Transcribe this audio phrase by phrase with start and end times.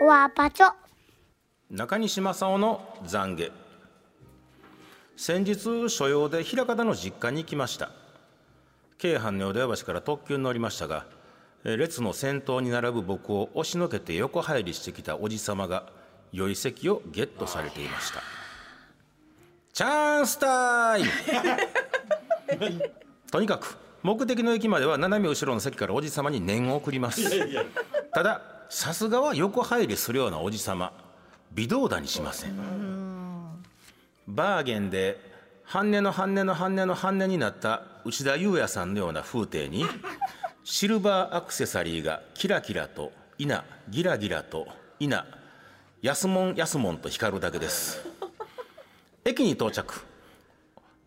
[0.00, 0.70] わパチョ
[1.70, 3.52] 中西正夫の懺悔。
[5.16, 7.90] 先日所用で枚方の実家に行きました。
[8.98, 11.04] 京阪の淀屋橋から特急に乗りましたが
[11.64, 15.86] えー列の先頭に並ぶ僕を押しのけて横入りしてきたおじさまが
[16.32, 18.22] 良い席をゲットされていました。
[19.72, 21.10] チャンスタイム。
[23.32, 27.22] とにかく目的の駅までは斜め後ろの席からおじさまに念を送ります。
[28.12, 30.92] たださすがは横入りするようなおじさま
[31.52, 32.56] 微動だにしません。
[34.26, 35.18] バーゲンで
[35.64, 39.86] 半値の半値の半値の半値になった内田裕也さんのような風景に
[40.64, 44.68] シルバーアクセサリーがキラキラと稲ギラギラと
[45.00, 45.24] 稲。
[46.02, 48.06] 安もん安もんと光るだけです。
[49.24, 50.02] 駅に到着。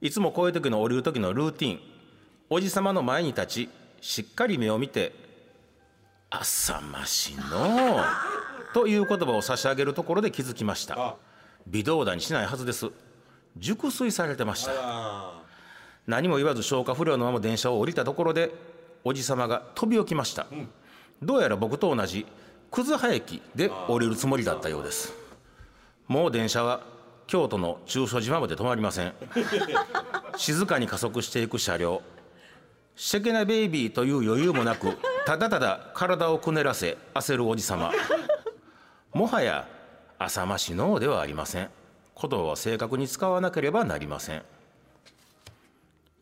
[0.00, 1.80] いつもこういう時の降りる時のルーティン。
[2.50, 3.68] おじさまの前に立ち
[4.00, 5.12] しっかり目を見て
[6.30, 8.00] 「浅ましの」
[8.74, 11.16] という言葉を差し上げるところで気づきました。
[11.66, 12.90] 微動だにしないはずです。
[13.56, 14.72] 熟睡されてました。
[16.06, 18.54] 何も言わず消化不良のまま電車を降りたところで
[19.04, 20.46] おじさまが飛び起きました、
[21.22, 22.26] どうやら僕と同じ
[22.70, 25.12] 葛葉駅で降りるつもりだったようです。
[26.06, 26.80] もう電車は
[27.26, 29.12] 京都の中所島まで止まりません。
[30.36, 32.02] 静かに加速していく車両。
[32.96, 37.92] シェケナベイビーという余裕もなくただただ体をくねらせ焦るおじさま
[39.12, 39.68] もはや
[40.18, 41.68] 浅ましのではありません。
[42.18, 44.42] 言葉は正確に使わなければなりません。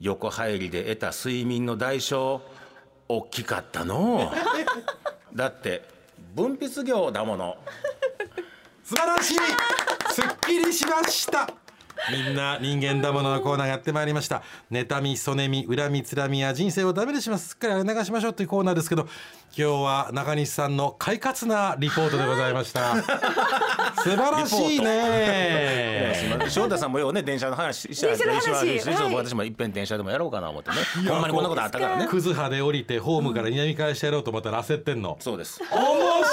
[0.00, 2.40] 横入りで得た睡眠の代償
[3.06, 4.32] 大きかったの
[5.32, 5.36] う。
[5.36, 5.88] だって
[6.34, 7.56] 分泌業だもの。
[8.82, 9.34] 素晴らしい。
[10.10, 11.48] すっきりしました。
[12.10, 14.42] みんな人間だもののコーナーやってまいりました。
[14.70, 17.48] 妬みそねみ恨みつらみや人生をダメにします。
[17.48, 19.08] すっかりあれ流しましょうというコーナーですけど
[19.56, 22.96] 今日は中西さんの快活なリポートでございました。
[24.02, 26.46] 素晴らしいね。
[26.48, 28.50] 翔太さんもようね電車の話した電車の話。
[28.50, 29.14] はい。
[29.14, 30.76] 私もいっぺん電車でもやろうかな思ってね。
[31.08, 32.06] ほんまにこんなことあったからね。
[32.06, 35.16] クズ派で降りてホームから南返してやろうと思ったら焦ってんの。
[35.20, 35.60] そうです。
[35.62, 35.70] 面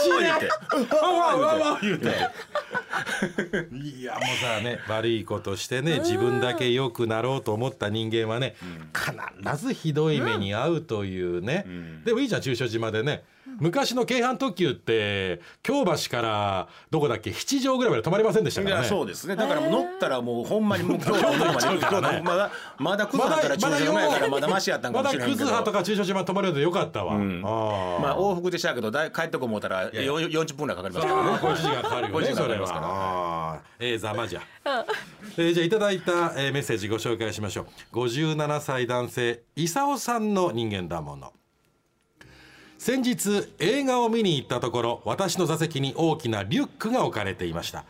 [0.04, 0.50] 白い言うて。
[0.96, 2.10] わわわわ言うて
[3.72, 8.56] いやもうさね 悪いことしてね自分だけ良くなろうと思った人間はね
[8.94, 11.66] 必ずひどい目に遭うというね。
[12.06, 13.24] でもいいじゃん中所島でね。
[13.60, 17.32] 昔の京阪特急って京橋からどこだっけ？
[17.32, 18.84] 七条ぐらいまで止まりませんでしたいからね。
[18.84, 19.36] やそうですね。
[19.36, 25.32] だから乗ったらもうほんまにもう京都まで行く京都まだまだクズだったら駐車場前やからまだマシやったんかまだもしれへんけど。
[25.34, 31.30] クズ派とか中所島止まるのでよかったわ、まあ往復でしたけどだい帰ってこもうたらやよ40分ぐらいかかりますからね
[33.80, 34.42] えー、ざまじゃ、
[35.38, 37.96] えーじゃあいただいた、えーメッセージご紹介しましょう。
[37.96, 41.34] 57歳男性伊佐さんの人間だもの。
[42.78, 47.86] 先日映画を見に行ったところ私の座席に大きなリュックが置かれていました。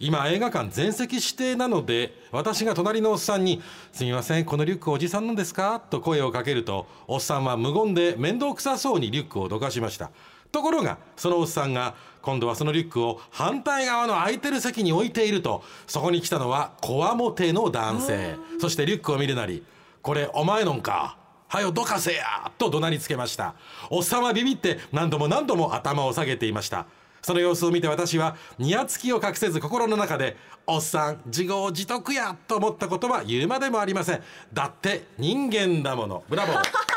[0.00, 3.60] 今映画館全席指定なので私が隣のおっさんに
[3.92, 10.12] 「すみませんこのリュックおじさんのですか?」と声をかけるとおっさんは無言で面倒くさそうにリュックをどかしました
[10.50, 18.36] ところがそのおっさんが今度はそのリュックを反対側の空いてる席に置いているとそこに来たのはこわもての男性。
[18.60, 19.62] そしてリュックを見るなり
[20.02, 21.16] 「これお前のんか
[21.48, 23.54] はよどかせや!」と怒鳴りつけました。
[23.90, 26.86] おっさんはビビって何度も何度も頭を下げていました。
[27.22, 30.36] その様子を見て私はニヤつきを隠せず心の中で
[30.66, 34.22] 「おっさん自業自得や!」と思ったことは言うまでもありません。
[34.52, 36.24] だって人間だもの。
[36.28, 36.62] ブラボー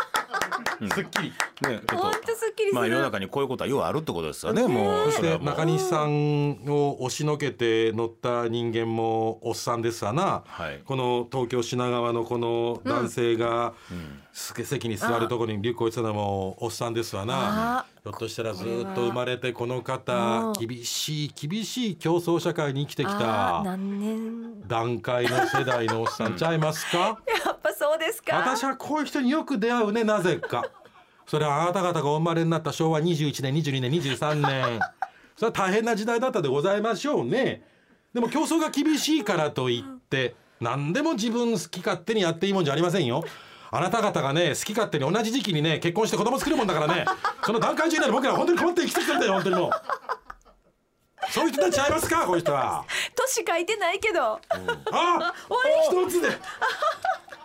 [0.94, 1.34] すっきり。
[1.62, 10.82] ねちょっとすっきりまあ世の中にこういうことはようあるってことですよねもうそして中西さんを押しのけて乗った人間もおっさんですわな、はい。
[10.86, 13.74] この東京品川のこの男性が、
[14.34, 17.80] す席に座るところにリュック置いてたのもおっさんですわな。
[17.80, 20.50] あひょっとしたらずっと生まれてこの方う。
[20.52, 24.68] ん厳しい厳しい競争社会に生きてきた何年。
[24.68, 26.98] 段階の世代のおっさんちゃいますか？
[27.46, 28.36] やっぱですか？
[28.36, 30.66] 私はこういう人によく出会うねなぜか。
[31.28, 34.80] それはあなた方がお生まれになった昭和21年22年23年。
[35.38, 37.64] それは大変な時代だったでございましょうね。
[38.14, 43.24] でも競争が厳しいからといって何でも自分好き勝手にやっていいもんじゃありませんよ。
[43.74, 47.06] あなた方がね好き勝手に同じ時期にね結婚して子供作るもんだからね
[47.46, 49.72] その段階中になる僕ら本当に困って生きてきたんだよ本当にもう。
[51.32, 52.84] そういう人たちちゃいますかこういう人は。
[53.16, 54.22] 年書いてないけど。
[54.34, 55.34] あ終わ
[56.04, 56.08] り。
[56.08, 56.30] 一つで。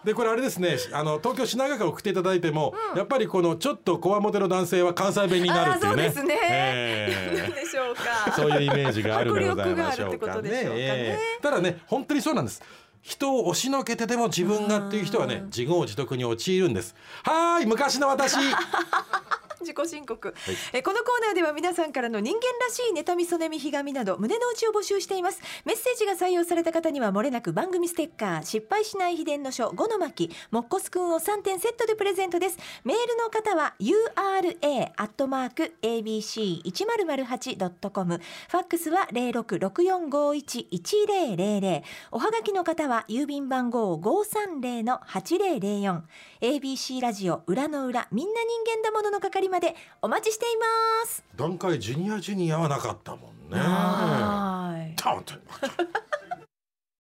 [0.07, 6.11] でこれあれですねあの東京品川から送っていただいても、やっぱりこのちょっとこわもての男性は関西弁になるっていうね。
[6.11, 7.39] そうですね、ええ。
[7.41, 8.33] なんでしょうか。
[8.37, 10.51] そういうイメージがあるんでございましょうかね。
[10.53, 12.63] ええただね本当にそうなんです。
[13.03, 16.95] 人を押しのけてでも自分がっていう人はね自業自得に陥るんです。
[17.25, 18.37] はーい昔の私
[19.61, 20.35] 自己申告、
[20.73, 25.41] えこのコーナーでは皆さんからの人間らしい妬みそねみひがみなど胸の内を募集しています。
[25.65, 32.59] メッセージが採用された方にはもれなく番組ステッカー失敗しない秘伝の書5の巻もっこすくんを3点セットでプレゼントです。
[32.85, 38.21] メールの方は ura アットマーク abc 一0 0 8ドットコム。
[38.51, 41.83] ファックスは零六六四五一一零零零。
[42.11, 46.05] おはがきの方は郵便番号五三零の八零零四。
[46.43, 51.25] ABC ラジオ裏の裏みんな人間だものの係までお待ちしています。
[51.37, 53.59] 段階ジュニアジュニアはなかったもんね。
[53.59, 54.95] はい